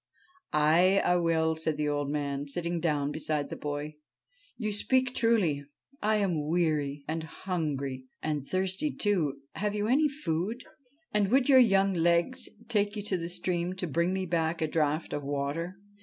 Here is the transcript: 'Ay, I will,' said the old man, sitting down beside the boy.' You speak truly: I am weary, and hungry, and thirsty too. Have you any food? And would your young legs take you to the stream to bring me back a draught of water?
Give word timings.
'Ay, 0.51 0.99
I 1.05 1.15
will,' 1.17 1.55
said 1.55 1.77
the 1.77 1.87
old 1.87 2.09
man, 2.09 2.47
sitting 2.47 2.79
down 2.79 3.11
beside 3.11 3.51
the 3.51 3.55
boy.' 3.55 3.97
You 4.57 4.71
speak 4.73 5.13
truly: 5.13 5.63
I 6.01 6.15
am 6.15 6.47
weary, 6.47 7.03
and 7.07 7.21
hungry, 7.21 8.05
and 8.19 8.43
thirsty 8.43 8.89
too. 8.89 9.41
Have 9.53 9.75
you 9.75 9.85
any 9.85 10.09
food? 10.09 10.63
And 11.13 11.29
would 11.29 11.47
your 11.47 11.59
young 11.59 11.93
legs 11.93 12.49
take 12.67 12.95
you 12.95 13.03
to 13.03 13.17
the 13.19 13.29
stream 13.29 13.73
to 13.73 13.85
bring 13.85 14.11
me 14.11 14.25
back 14.25 14.59
a 14.59 14.67
draught 14.67 15.13
of 15.13 15.21
water? 15.23 15.77